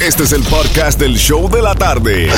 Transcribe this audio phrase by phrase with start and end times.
[0.00, 2.30] Este es el podcast del show de la tarde.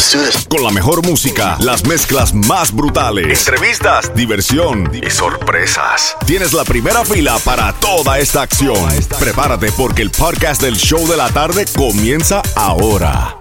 [0.48, 6.16] Con la mejor música, las mezclas más brutales, entrevistas, diversión y sorpresas.
[6.26, 8.88] Tienes la primera fila para toda esta acción.
[9.18, 13.36] Prepárate porque el podcast del show de la tarde comienza ahora.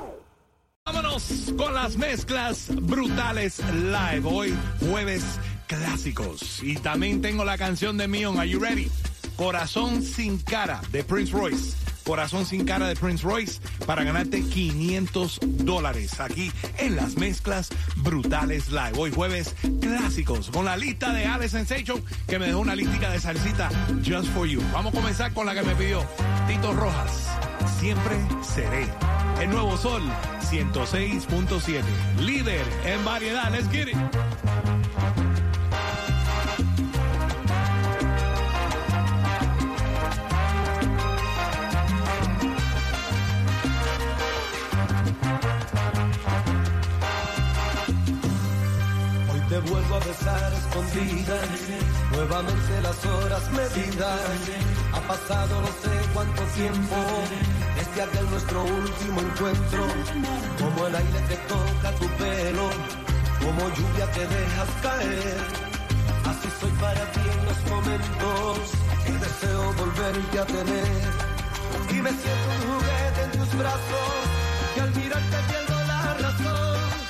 [0.85, 4.23] Vámonos con las mezclas brutales live.
[4.25, 4.53] Hoy
[4.89, 5.23] jueves
[5.65, 6.61] clásicos.
[6.61, 8.37] Y también tengo la canción de Mion.
[8.37, 8.91] Are you ready?
[9.37, 11.73] Corazón sin cara de Prince Royce.
[12.09, 18.69] Corazón sin cara de Prince Royce para ganarte 500 dólares aquí en las mezclas brutales
[18.69, 18.93] live.
[18.97, 23.19] Hoy jueves clásicos con la lista de Alex Sensation que me dejó una listica de
[23.19, 23.69] salsita
[24.03, 24.59] just for you.
[24.73, 26.03] Vamos a comenzar con la que me pidió
[26.47, 27.27] Tito Rojas.
[27.79, 28.87] Siempre seré.
[29.39, 30.01] El nuevo sol
[30.49, 31.83] 106.7.
[32.21, 33.51] Líder en variedad.
[33.51, 34.28] Let's get it.
[49.61, 51.37] Te vuelvo a besar escondida,
[52.11, 54.19] nuevamente las horas medidas.
[54.93, 56.95] Ha pasado no sé cuánto tiempo
[57.75, 59.83] desde aquel nuestro último encuentro.
[60.59, 62.69] Como el aire que toca tu pelo,
[63.39, 65.37] como lluvia que dejas caer.
[66.29, 68.59] Así soy para ti en los momentos
[69.05, 71.29] que deseo volverte a tener.
[71.89, 74.19] Y me siento un juguete en tus brazos,
[74.75, 77.08] que al mirarte pierdo la razón.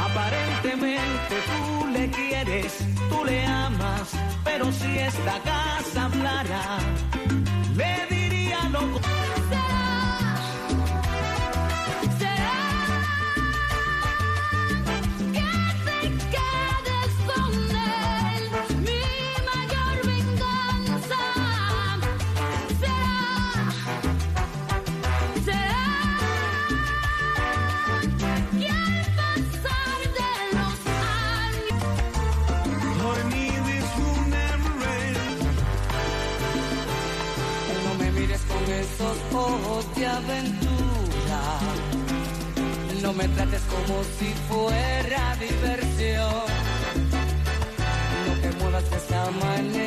[0.00, 4.12] Aparentemente tú le quieres, tú le amas,
[4.44, 6.78] pero si esta casa hablara,
[7.74, 8.80] le diría lo
[43.02, 46.46] No me trates como si fuera diversión.
[48.26, 49.85] No te muevas de esa manera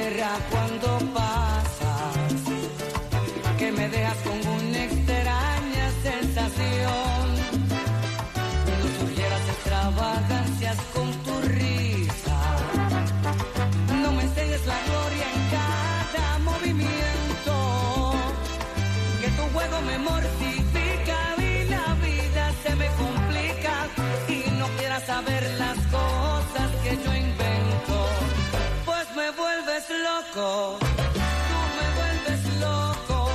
[30.31, 33.29] Tú me vuelves loco.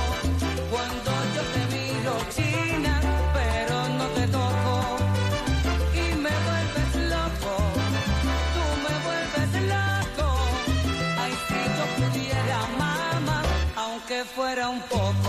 [0.71, 3.01] Cuando yo te miro china,
[3.33, 4.97] pero no te toco.
[5.93, 7.53] Y me vuelves loco.
[8.55, 10.27] Tú me vuelves loco.
[11.19, 13.39] Ay, si yo pudiera, mamá,
[13.75, 15.24] aunque fuera un poco.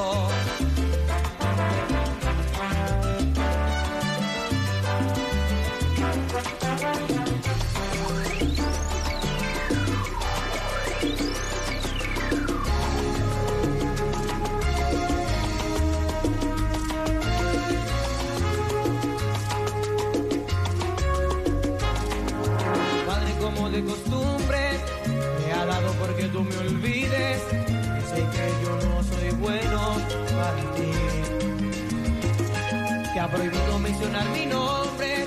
[26.29, 27.43] Tú me olvides.
[27.53, 29.97] Y sé que yo no soy bueno
[30.37, 30.93] para ti.
[33.13, 35.27] Que ha prohibido mencionar mi nombre,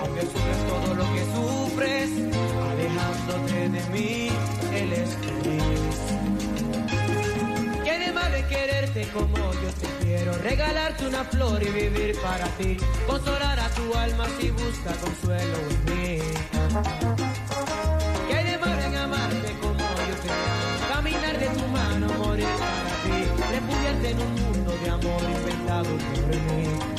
[0.00, 2.10] aunque sufres todo lo que sufres,
[2.70, 4.28] alejándote de mí,
[4.74, 5.98] él es feliz.
[7.84, 10.32] ¿Qué de quererte como yo te quiero?
[10.38, 12.76] Regalarte una flor y vivir para ti.
[13.06, 17.27] Consolar a tu alma si busca consuelo en mí.
[25.78, 26.97] Inventado por mí.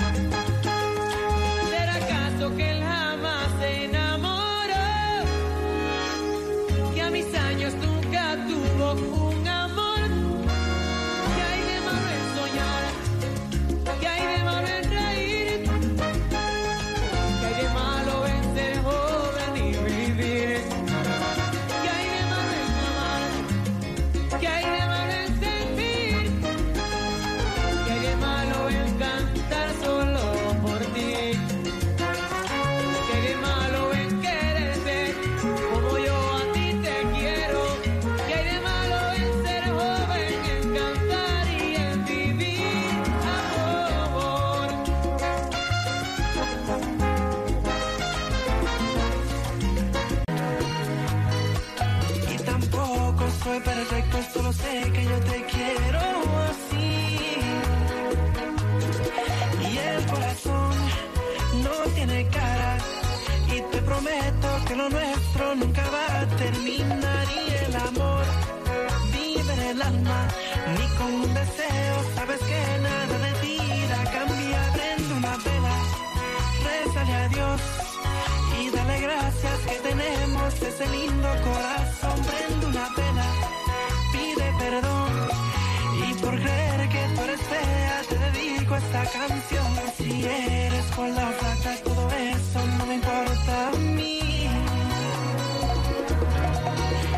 [91.16, 94.20] la plata, todo eso no me importa a mí.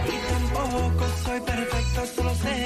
[0.07, 2.60] Y tampoco soy perfecto, solo sé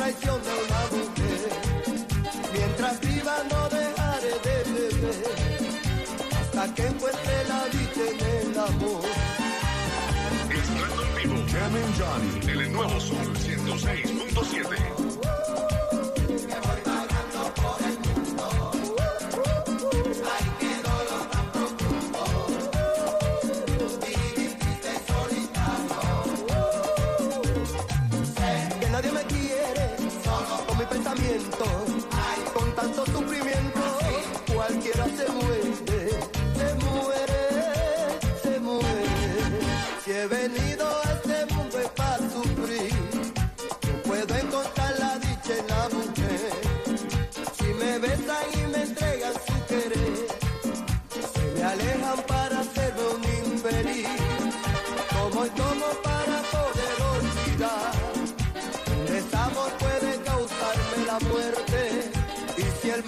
[0.00, 1.50] traición de una mujer.
[2.54, 5.24] Mientras viva no dejaré de beber
[6.40, 9.04] hasta que encuentre la vida en el amor.
[10.50, 14.99] Estando en vivo, Carmen Johnny, en el nuevo Sol 106.7.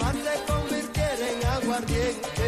[0.03, 2.42] champán se convirtiera en aguardiente.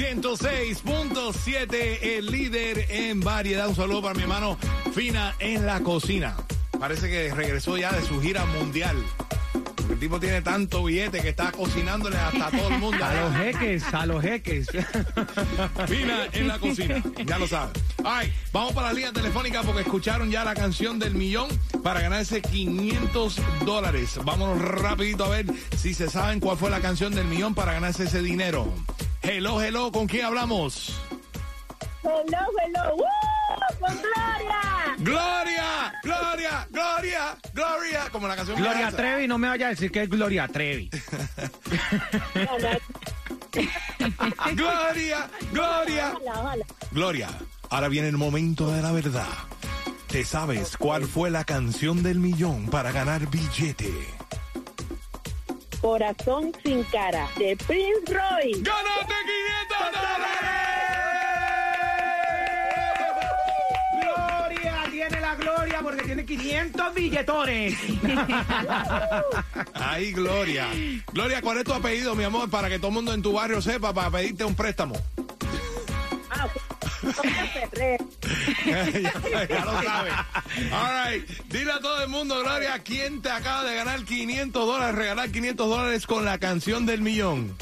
[0.00, 3.68] 106.7, el líder en variedad.
[3.68, 4.56] Un saludo para mi hermano
[4.94, 6.34] Fina en la cocina.
[6.78, 8.96] Parece que regresó ya de su gira mundial.
[9.90, 13.04] El tipo tiene tanto billete que está cocinándole hasta todo el mundo.
[13.04, 14.68] A los jeques, a los jeques.
[15.86, 17.74] Fina en la cocina, ya lo sabes.
[18.02, 21.50] Ay, vamos para la línea telefónica porque escucharon ya la canción del millón
[21.82, 24.18] para ganarse 500 dólares.
[24.24, 25.44] Vámonos rapidito a ver
[25.76, 28.72] si se saben cuál fue la canción del millón para ganarse ese dinero.
[29.22, 30.98] Hello, hello, ¿con quién hablamos?
[32.02, 32.96] Hello, hello.
[32.96, 33.04] ¡Woo!
[33.78, 34.96] ¡Con Gloria!
[34.98, 38.90] Gloria, Gloria, Gloria, Gloria, como la canción Gloria.
[38.90, 40.90] Trevi, no me vaya a decir que es Gloria Trevi.
[44.54, 46.14] Gloria, Gloria.
[46.14, 46.66] Ojalá, ojalá.
[46.90, 47.28] Gloria,
[47.70, 49.28] ahora viene el momento de la verdad.
[50.06, 53.92] ¿Te sabes cuál fue la canción del millón para ganar billete?
[55.80, 58.52] Corazón sin cara, de Prince Roy.
[58.62, 59.14] ¡Ganaste
[59.68, 60.50] 500 dólares!
[64.02, 67.78] Gloria, tiene la gloria porque tiene 500 billetones.
[69.74, 70.68] Ay, Gloria.
[71.12, 72.50] Gloria, ¿cuál es tu apellido, mi amor?
[72.50, 74.96] Para que todo el mundo en tu barrio sepa, para pedirte un préstamo.
[76.30, 76.48] Ah,
[79.48, 80.12] ya lo sabes.
[80.72, 81.26] All right.
[81.48, 85.68] Dile a todo el mundo, Gloria, ¿quién te acaba de ganar 500 dólares, regalar 500
[85.68, 87.56] dólares con la canción del millón?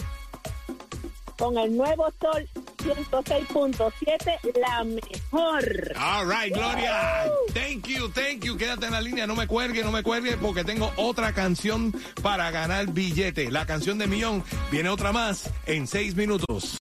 [1.39, 2.49] Con el nuevo Sol
[2.79, 5.93] 106.7, la mejor.
[5.97, 7.31] All right, Gloria.
[7.55, 8.57] Thank you, thank you.
[8.57, 12.51] Quédate en la línea, no me cuelgue, no me cuelgue, porque tengo otra canción para
[12.51, 13.53] ganar billete.
[13.53, 16.77] La canción de millón viene otra más en seis minutos.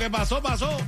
[0.00, 0.78] Que pasó, pasó.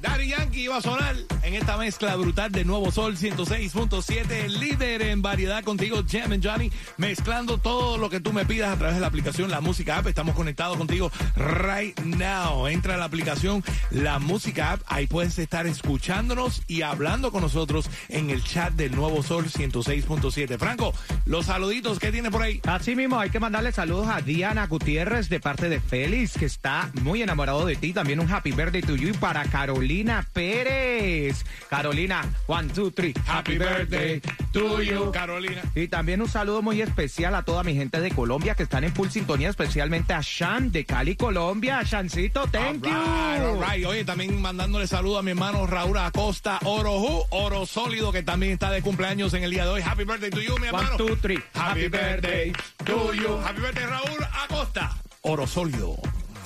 [0.00, 1.14] Daddy Yankee iba a sonar
[1.46, 6.44] en esta mezcla brutal de Nuevo Sol 106.7, el líder en variedad contigo, Jam and
[6.44, 9.98] Johnny, mezclando todo lo que tú me pidas a través de la aplicación La Música
[9.98, 10.08] App.
[10.08, 12.66] Estamos conectados contigo right now.
[12.66, 17.88] Entra a la aplicación La Música App, ahí puedes estar escuchándonos y hablando con nosotros
[18.08, 20.58] en el chat del Nuevo Sol 106.7.
[20.58, 20.92] Franco,
[21.26, 22.60] los saluditos que tiene por ahí.
[22.66, 26.90] Así mismo, hay que mandarle saludos a Diana Gutiérrez de parte de Félix, que está
[27.02, 27.92] muy enamorado de ti.
[27.92, 31.35] También un happy birthday to you y para Carolina Pérez.
[31.68, 33.14] Carolina, one, two, three.
[33.26, 34.20] Happy birthday
[34.52, 35.62] to you, Carolina.
[35.74, 38.92] Y también un saludo muy especial a toda mi gente de Colombia que están en
[38.94, 41.82] full sintonía, especialmente a Shan de Cali, Colombia.
[41.82, 43.46] Shancito, thank All right, you.
[43.48, 43.86] all right.
[43.86, 48.70] Oye, también mandándole saludo a mi hermano Raúl Acosta Oroju, Oro Sólido, que también está
[48.70, 49.82] de cumpleaños en el día de hoy.
[49.82, 50.88] Happy birthday to you, mi hermano.
[50.90, 51.42] One, two, three.
[51.54, 52.52] Happy birthday
[52.84, 53.36] to you.
[53.38, 54.96] Happy birthday, Raúl Acosta.
[55.22, 55.96] Oro Sólido.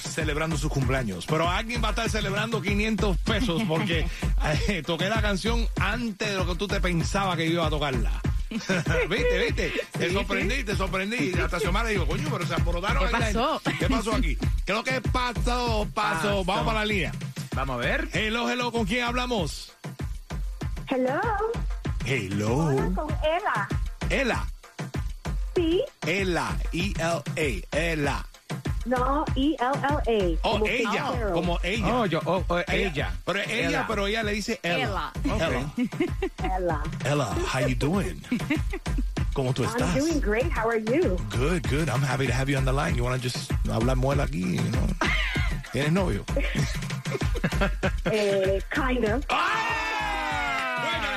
[0.02, 1.26] Celebrando sus cumpleaños.
[1.26, 4.06] Pero alguien va a estar celebrando 500 pesos porque
[4.68, 8.10] eh, toqué la canción antes de lo que tú te pensabas que iba a tocarla.
[8.50, 9.72] ¿Viste, viste?
[9.92, 11.32] Te sorprendí, te sorprendí.
[11.40, 13.06] Hasta Xiomara dijo, coño, pero se alborotaron.
[13.06, 13.62] ¿Qué pasó?
[13.78, 14.36] ¿Qué pasó aquí?
[14.64, 15.94] Creo que pasó, pasó.
[15.94, 16.44] Pasó.
[16.44, 17.12] Vamos para la línea.
[17.54, 18.08] Vamos a ver.
[18.12, 19.72] Hello, hello, ¿con quién hablamos?
[20.88, 21.20] Hello,
[22.04, 22.92] Hello.
[22.96, 23.68] con Ela.
[24.08, 24.48] Ela.
[25.54, 26.56] Sí, Ela.
[26.72, 27.22] E-L-A.
[27.70, 28.26] Ela.
[28.86, 30.38] No, E-L-L-A.
[30.42, 30.90] Oh, como ella.
[30.90, 31.34] Fitzgerald.
[31.34, 31.94] Como ella.
[31.94, 33.12] Oh, yo, oh, oh, ella.
[33.24, 33.86] Pero ella, Ela.
[33.86, 35.12] pero ella le dice Ella.
[35.24, 35.72] Ella.
[36.42, 36.82] Ela.
[37.04, 38.20] Ella, how you doing?
[39.34, 39.94] ¿Cómo tú I'm estás?
[39.94, 40.50] doing great.
[40.50, 41.16] How are you?
[41.30, 41.88] Good, good.
[41.88, 42.96] I'm happy to have you on the line.
[42.96, 44.86] You want to just hablar muela aquí, you know?
[45.72, 46.24] ¿Tienes novio?
[48.06, 49.22] Eh, kind of.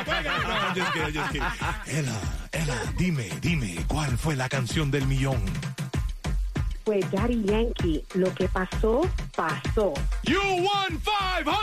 [0.05, 0.43] Juégale.
[0.43, 1.47] No, I'm just kidding, just kidding.
[1.87, 2.19] Ella,
[2.51, 5.41] Ella, dime, dime, ¿cuál fue la canción del millón?
[6.83, 9.93] Pues Daddy Yankee, lo que pasó, pasó.
[10.23, 11.53] You won $500!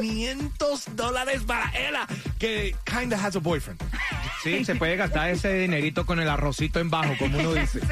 [0.00, 2.06] 500 dólares para Ella,
[2.38, 3.80] que kinda has a boyfriend.
[4.42, 7.80] Sí, se puede gastar ese dinerito con el arrocito en bajo, como uno dice.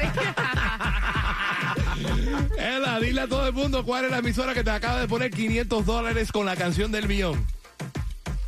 [2.59, 5.31] Ella, dile a todo el mundo cuál es la emisora que te acaba de poner
[5.31, 7.45] 500 dólares con la canción del millón.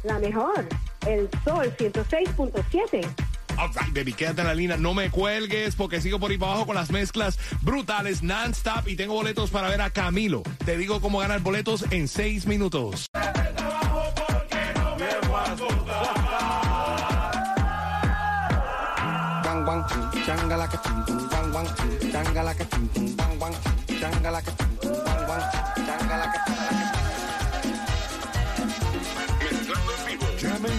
[0.03, 0.67] La mejor.
[1.07, 3.05] El Sol 106.7.
[3.57, 6.51] All right, baby, quédate en la línea, no me cuelgues porque sigo por ahí para
[6.51, 10.43] abajo con las mezclas brutales non-stop y tengo boletos para ver a Camilo.
[10.65, 13.07] Te digo cómo ganar boletos en seis minutos.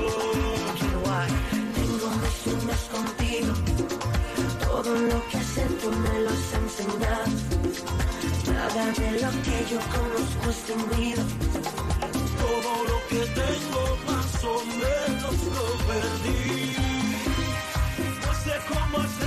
[1.75, 3.53] Tengo mis sueños contigo.
[4.61, 7.33] Todo lo que hacer tú me lo has enseñado.
[8.53, 11.25] Nada de lo que yo conozco es fingido.
[12.43, 16.77] Todo lo que tengo más o menos lo perdí.
[18.25, 19.26] No sé cómo hacer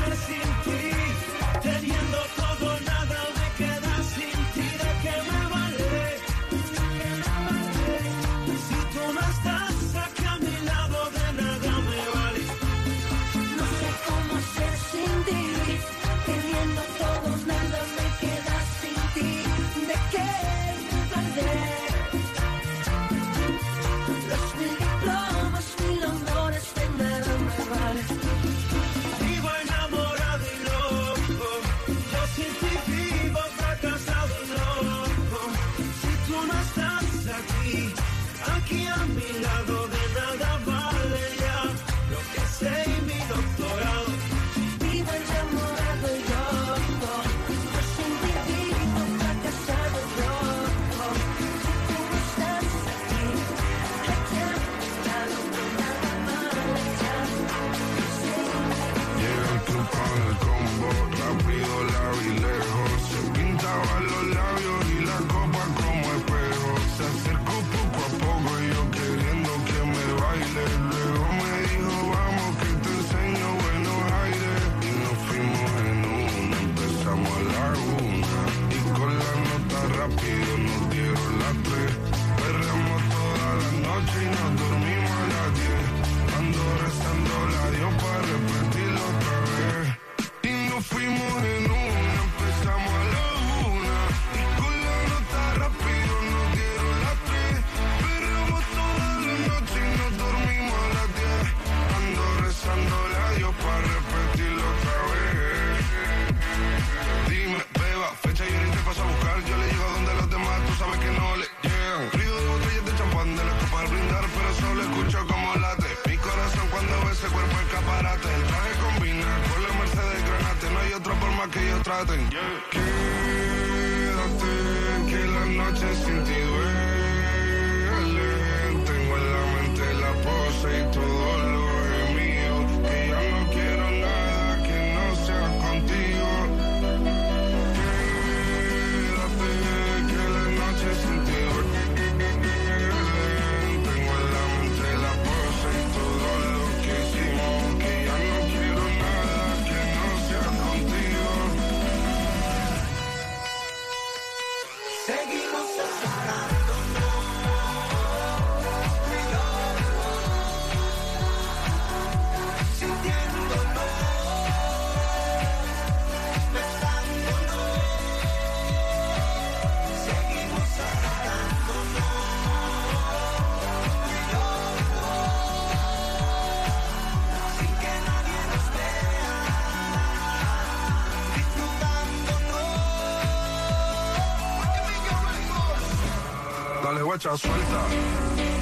[187.19, 187.81] Guacha, suelta.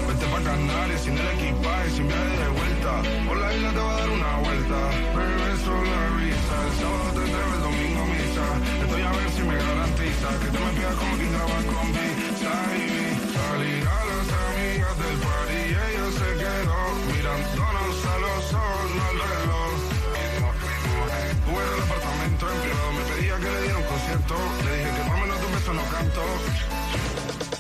[0.08, 2.92] Vete pa' Canarias sin el equipaje, sin viaje de vuelta.
[3.28, 4.80] Por la isla te va a dar una vuelta.
[5.14, 6.56] Bebé, solo avisa.
[6.66, 8.46] El sábado te entrego, el domingo misa.
[8.82, 12.54] Estoy a ver si me garantiza que te me pidas como quien graba con visa.
[13.38, 16.82] Salir a las amigas del party y ella se quedó
[17.14, 19.74] mirándonos a los ojos, no al reloj.
[21.46, 24.36] Tuve el apartamento en privado, me pedía que le diera un concierto.
[24.66, 26.24] Le dije que menos de un beso no canto.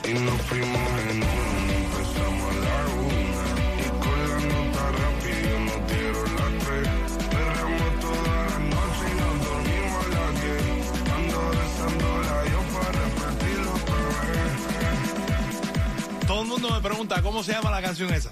[0.07, 3.43] Y nos fuimos en uno, empezamos a la una.
[3.77, 6.87] Y con la nota rápido nos dieron las tres.
[7.29, 10.85] Perreamos toda la noche y nos dormimos a las diez.
[11.13, 13.99] Ando besándola yo para repetirlo otra
[14.31, 16.25] vez.
[16.25, 18.31] Todo el mundo me pregunta cómo se llama la canción esa.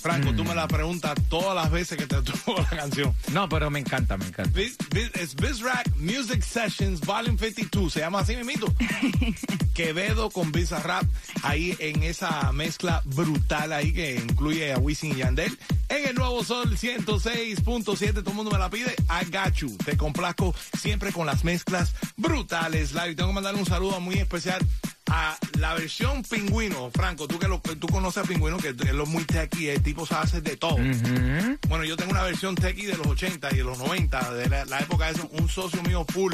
[0.00, 3.14] Franco, tú me la preguntas todas las veces que te toco la canción.
[3.32, 4.50] No, pero me encanta, me encanta.
[4.58, 7.92] Biz- Biz- Es Bizrack Music Sessions Volume 52.
[7.92, 8.72] Se llama así mismito.
[9.74, 11.04] Quevedo con Bizarrap
[11.42, 15.56] ahí en esa mezcla brutal ahí que incluye a Wisin y Yandel.
[15.88, 18.94] En el nuevo Sol 106.7, todo el mundo me la pide.
[19.08, 19.76] I got you.
[19.78, 22.92] Te complazco siempre con las mezclas brutales.
[22.92, 23.14] Live.
[23.14, 24.60] Tengo que mandar un saludo muy especial
[25.10, 26.90] a la versión pingüino.
[26.94, 30.06] Franco, tú que lo, tú conoces a pingüino, que es lo muy techy, el tipo
[30.06, 30.76] se hace de todo.
[31.68, 34.64] Bueno, yo tengo una versión techie de los 80 y de los 90, de la,
[34.64, 36.32] la época de eso, un socio mío full,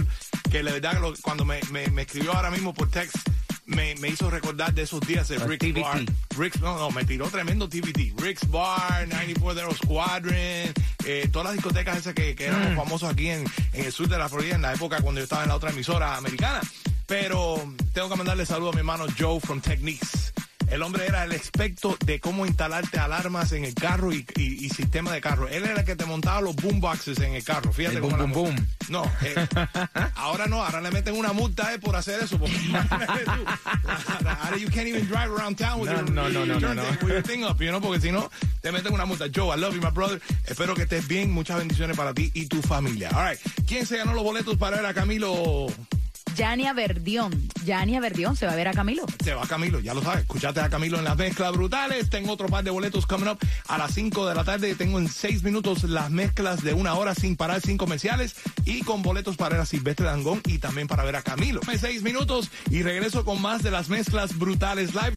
[0.51, 3.17] que la verdad que lo- cuando me, me, me escribió ahora mismo por text,
[3.65, 5.81] me, me hizo recordar de esos días de Rick's TVT.
[5.83, 6.05] Bar.
[6.39, 8.15] Rick's, no, no, me tiró tremendo TVT.
[8.21, 13.29] Rick's Bar, 94 Zero Squadron, eh, todas las discotecas esas que, que éramos famosos aquí
[13.31, 15.57] en, en el sur de la Florida en la época cuando yo estaba en la
[15.57, 16.61] otra emisora americana.
[17.07, 20.33] Pero tengo que mandarle saludo a mi hermano Joe from Techniques.
[20.69, 24.69] El hombre era el experto de cómo instalarte alarmas en el carro y, y- y
[24.71, 25.47] sistema de carro.
[25.47, 27.73] Él era el que te montaba los boomboxes en el carro.
[27.73, 28.69] Fíjate El cómo boom, boom, boom.
[28.89, 29.35] No, eh,
[30.17, 32.37] ahora no, ahora le meten una multa eh, por hacer eso.
[32.37, 32.57] Porque
[34.43, 36.83] ahora you can't even drive around town with No, your, no, no, no, your no.
[37.03, 38.29] with your thing up, you know, porque si no,
[38.61, 39.27] te meten una multa.
[39.33, 40.21] Joe, I love you, my brother.
[40.47, 41.31] Espero que estés bien.
[41.31, 43.11] Muchas bendiciones para ti y tu familia.
[43.15, 43.39] All right.
[43.69, 45.67] ¿Quién se ganó los boletos para ver a Camilo?
[46.37, 47.33] Yania Verdión.
[47.65, 49.07] Yania Verdión se va a ver a Camilo.
[49.25, 50.21] Se va Camilo, ya lo sabes.
[50.21, 52.11] Escuchate a Camilo en las mezclas brutales.
[52.11, 54.75] Tengo otro par de boletos coming up a las 5 de la tarde.
[54.75, 58.37] Tengo en 6 minutos las mezclas de una hora sin parar, sin comerciales.
[58.67, 61.61] Y con boletos para ver a Silvestre Dangón y también para ver a Camilo.
[61.71, 65.15] En 6 minutos y regreso con más de las mezclas brutales live.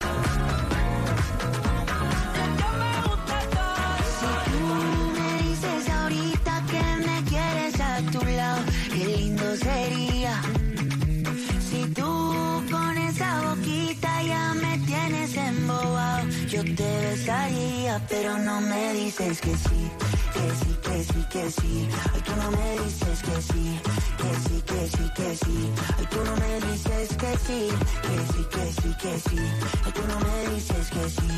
[16.75, 19.91] Besaría, pero no me dices que sí,
[20.33, 21.89] que sí, que sí, que sí.
[22.13, 23.81] Ay, tú no me dices que sí,
[24.17, 25.57] que sí, que sí, que sí.
[25.97, 27.69] Ay, tú no me dices que sí,
[28.05, 29.39] que sí, que sí, que sí.
[29.85, 31.31] Ay, tú no me dices que sí,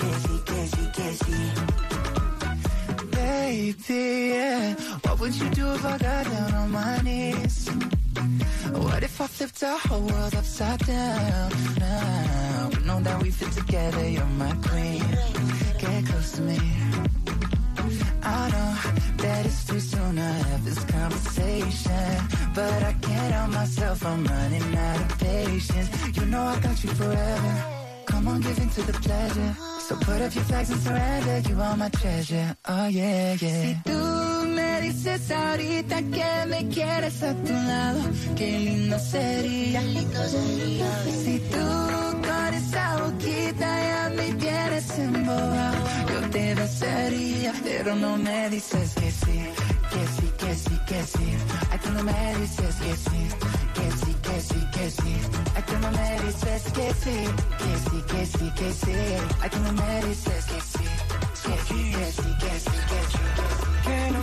[0.00, 1.38] que sí, que sí, que sí.
[3.12, 4.74] Baby, yeah.
[5.04, 7.68] What would you do if I got down on my knees?
[8.72, 11.50] What if I flipped the whole world upside down?
[11.78, 12.39] Now,
[12.76, 15.04] we know that we fit together, you're my queen.
[15.78, 16.58] Get close to me.
[18.22, 18.70] I know
[19.22, 24.76] that it's too soon to have this conversation, but I can't help myself, I'm running
[24.76, 26.16] out of patience.
[26.16, 27.64] You know I got you forever.
[28.06, 29.56] Come on, give in to the pleasure.
[29.86, 31.48] So put up your flags and surrender.
[31.48, 32.56] You are my treasure.
[32.66, 33.74] Oh yeah, yeah.
[33.86, 34.09] Me
[34.92, 38.00] dices ahorita que me quieres a tu lado,
[38.36, 39.80] qué lindo sería.
[39.80, 41.04] Qué lindo sería.
[41.24, 41.66] Si tú
[42.26, 45.78] con esa boquita ya me tienes embobado,
[46.12, 49.38] yo te desearía, pero no me dices que sí,
[49.92, 51.28] que sí, que sí, que sí.
[51.70, 53.22] Ay, tú no me dices que sí,
[53.76, 55.14] que sí, que sí, que sí.
[55.54, 57.18] Ay, tú no me dices que sí,
[57.60, 58.96] que sí, que sí, que sí.
[59.40, 60.84] Ay, tú no me dices que sí,
[61.44, 63.59] que sí, que sí, que sí, que sí.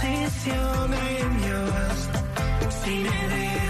[0.00, 2.08] posición en Dios.
[2.82, 3.69] Si me dejas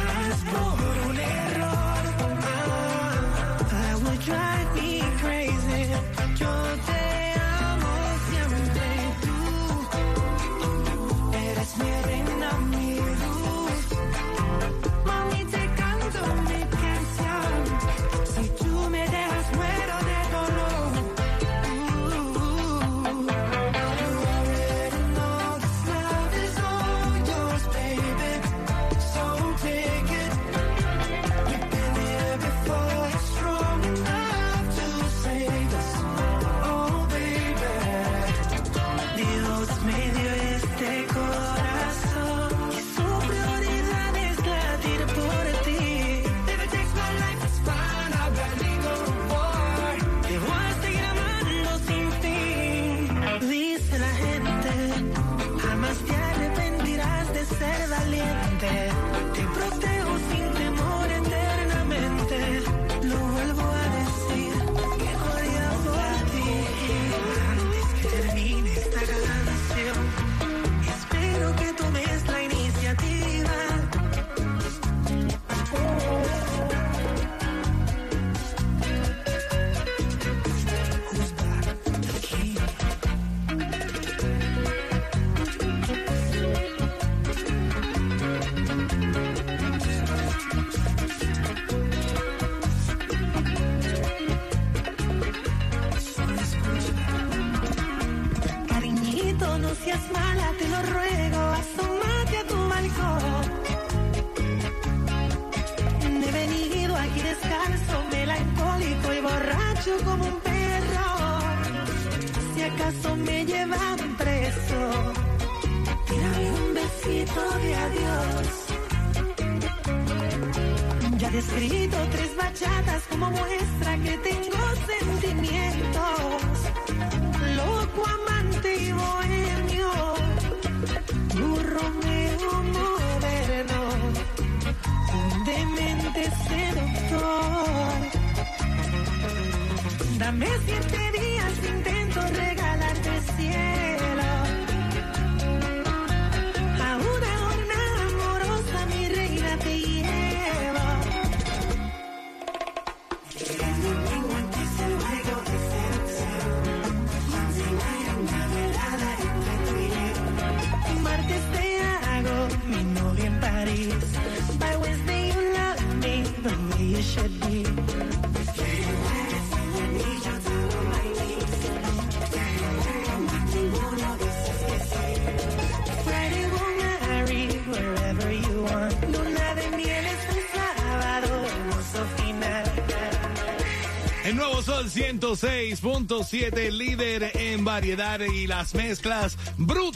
[185.30, 189.38] 106.7, líder en variedad y las mezclas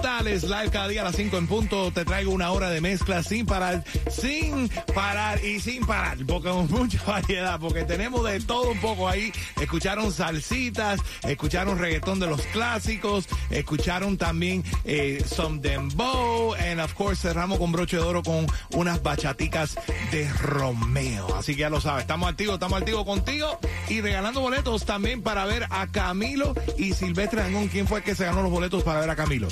[0.04, 1.90] Live cada día a las 5 en punto.
[1.90, 6.18] Te traigo una hora de mezclas sin parar, sin parar y sin parar.
[6.26, 9.32] Porque con mucha variedad, porque tenemos de todo un poco ahí.
[9.58, 17.26] Escucharon salsitas, escucharon reggaetón de los clásicos, escucharon también eh, some dembow, and of course
[17.26, 19.74] cerramos con broche de oro con unas bachaticas
[20.12, 21.34] de Romeo.
[21.34, 25.46] Así que ya lo sabes, estamos activos, estamos activos contigo y regalando boletos también para
[25.46, 27.68] ver a Camilo y Silvestre Dangón.
[27.68, 29.48] ¿Quién fue el que se ganó los boletos para ver a Camilo,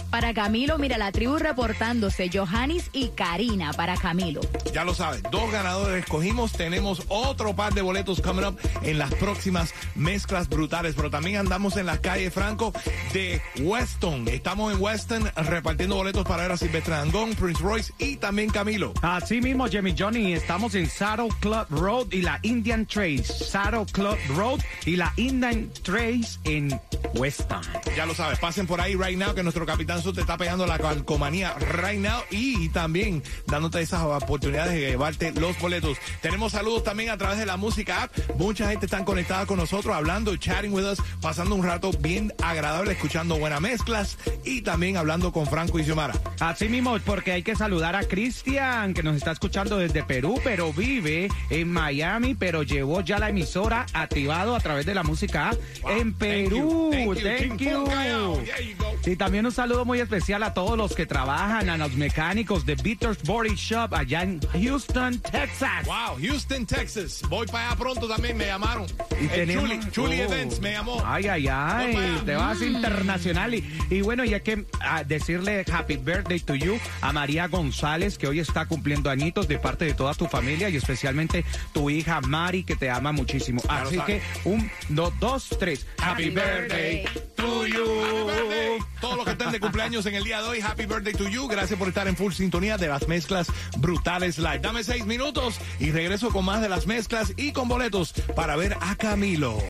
[0.48, 4.40] mira, la tribu reportándose, Johannis y Karina para Camilo.
[4.72, 6.52] Ya lo sabes, dos ganadores escogimos.
[6.52, 10.94] Tenemos otro par de boletos coming up en las próximas mezclas brutales.
[10.96, 12.72] Pero también andamos en las calles Franco
[13.12, 14.28] de Weston.
[14.28, 18.92] Estamos en Weston repartiendo boletos para ver a Silvestre Dangón, Prince Royce y también Camilo.
[19.02, 23.24] Así mismo, Jimmy Johnny, estamos en Saddle Club Road y la Indian Trace.
[23.24, 26.80] Saddle Club Road y la Indian Trace en
[27.14, 27.62] Weston.
[27.96, 30.66] Ya lo sabes, pasen por ahí right now que nuestro capitán Su te está pegando
[30.66, 35.98] la calcomanía right now y también dándote esas oportunidades de llevarte los boletos.
[36.22, 38.12] Tenemos saludos también a través de la música app.
[38.38, 42.92] Mucha gente está conectada con nosotros, hablando, chatting with us, pasando un rato bien agradable,
[42.92, 46.14] escuchando buenas mezclas y también hablando con Franco y Xiomara.
[46.40, 50.72] Así mismo, porque hay que saludar a Cristian, que nos está escuchando desde Perú, pero
[50.72, 55.58] vive en Miami, pero llevó ya la emisora activado a través de la música app
[55.90, 56.90] en Perú.
[56.90, 59.06] Thank you, Thank.
[59.06, 62.76] Y también un saludo muy especial a todos los que trabajan, a los mecánicos de
[62.76, 65.84] Beaters Body Shop allá en Houston, Texas.
[65.84, 67.22] Wow, Houston, Texas.
[67.28, 68.86] Voy para allá pronto también, me llamaron.
[69.20, 70.24] Y El tenemos- Chuli, Chuli Oh.
[70.32, 71.02] Events me llamó.
[71.04, 72.62] Ay, ay, ay, te vas Mm.
[72.64, 73.54] internacional.
[73.54, 78.16] Y, y bueno, y hay que ah, decirle happy birthday to you a María González,
[78.16, 82.20] que hoy está cumpliendo añitos de parte de toda tu familia y especialmente tu hija
[82.20, 83.60] Mari, que te ama muchísimo.
[83.64, 84.22] Lo Así sabes.
[84.22, 85.84] que un, dos, dos, tres.
[86.00, 87.04] Happy, birthday
[87.36, 87.82] to you.
[87.82, 88.78] Happy birthday.
[89.00, 91.48] Todos los que estén de cumpleaños en el día de hoy, happy birthday to you.
[91.48, 93.46] Gracias por estar en full sintonía de las mezclas
[93.78, 94.58] brutales live.
[94.58, 98.76] Dame seis minutos y regreso con más de las mezclas y con boletos para ver
[98.82, 99.56] a Camilo.